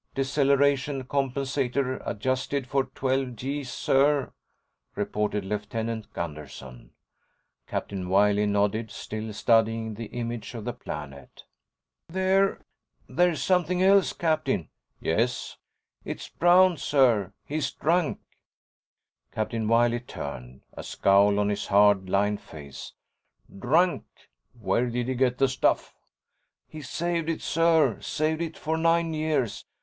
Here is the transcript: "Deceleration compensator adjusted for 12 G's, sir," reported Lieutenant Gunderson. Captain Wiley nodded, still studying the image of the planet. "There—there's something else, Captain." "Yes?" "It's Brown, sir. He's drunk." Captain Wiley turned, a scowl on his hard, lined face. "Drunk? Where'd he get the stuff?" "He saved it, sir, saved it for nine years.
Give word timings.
"Deceleration 0.15 1.03
compensator 1.03 2.01
adjusted 2.07 2.65
for 2.65 2.85
12 2.85 3.35
G's, 3.35 3.69
sir," 3.69 4.33
reported 4.95 5.45
Lieutenant 5.45 6.11
Gunderson. 6.11 6.89
Captain 7.67 8.09
Wiley 8.09 8.47
nodded, 8.47 8.89
still 8.89 9.31
studying 9.31 9.93
the 9.93 10.07
image 10.07 10.55
of 10.55 10.65
the 10.65 10.73
planet. 10.73 11.43
"There—there's 12.09 13.43
something 13.43 13.83
else, 13.83 14.11
Captain." 14.13 14.69
"Yes?" 14.99 15.57
"It's 16.03 16.29
Brown, 16.29 16.77
sir. 16.77 17.31
He's 17.45 17.69
drunk." 17.71 18.21
Captain 19.31 19.67
Wiley 19.67 19.99
turned, 19.99 20.61
a 20.73 20.81
scowl 20.81 21.37
on 21.39 21.49
his 21.49 21.67
hard, 21.67 22.09
lined 22.09 22.41
face. 22.41 22.93
"Drunk? 23.55 24.05
Where'd 24.59 24.95
he 24.95 25.03
get 25.13 25.37
the 25.37 25.47
stuff?" 25.47 25.93
"He 26.67 26.81
saved 26.81 27.29
it, 27.29 27.43
sir, 27.43 27.99
saved 28.01 28.41
it 28.41 28.57
for 28.57 28.77
nine 28.77 29.13
years. 29.13 29.63